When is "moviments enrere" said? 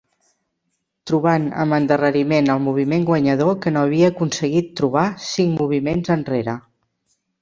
5.61-6.57